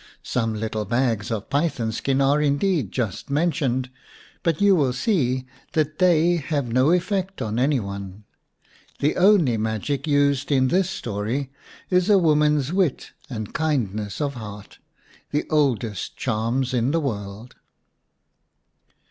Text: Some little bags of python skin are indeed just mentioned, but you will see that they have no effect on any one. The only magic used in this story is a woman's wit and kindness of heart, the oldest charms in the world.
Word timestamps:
Some 0.23 0.55
little 0.55 0.83
bags 0.85 1.29
of 1.29 1.51
python 1.51 1.91
skin 1.91 2.21
are 2.21 2.41
indeed 2.41 2.91
just 2.91 3.29
mentioned, 3.29 3.91
but 4.41 4.59
you 4.59 4.75
will 4.75 4.93
see 4.93 5.45
that 5.73 5.99
they 5.99 6.37
have 6.37 6.73
no 6.73 6.89
effect 6.91 7.39
on 7.39 7.59
any 7.59 7.79
one. 7.79 8.23
The 8.97 9.15
only 9.15 9.57
magic 9.57 10.07
used 10.07 10.51
in 10.51 10.69
this 10.69 10.89
story 10.89 11.51
is 11.91 12.09
a 12.09 12.17
woman's 12.17 12.73
wit 12.73 13.11
and 13.29 13.53
kindness 13.53 14.19
of 14.19 14.33
heart, 14.33 14.79
the 15.29 15.45
oldest 15.51 16.17
charms 16.17 16.73
in 16.73 16.89
the 16.89 16.99
world. 16.99 17.53